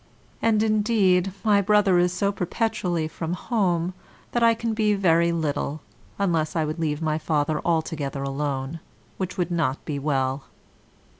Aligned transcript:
And, 0.41 0.63
indeed, 0.63 1.31
my 1.43 1.61
brother 1.61 1.99
is 1.99 2.11
so 2.11 2.31
perpetually 2.31 3.07
from 3.07 3.33
home, 3.33 3.93
that 4.31 4.41
I 4.41 4.55
can 4.55 4.73
be 4.73 4.95
very 4.95 5.31
little, 5.31 5.81
unless 6.17 6.55
I 6.55 6.65
would 6.65 6.79
leave 6.79 7.03
my 7.03 7.19
father 7.19 7.61
altogether 7.63 8.23
alone, 8.23 8.79
which 9.17 9.37
would 9.37 9.51
not 9.51 9.85
be 9.85 9.99
well. 9.99 10.45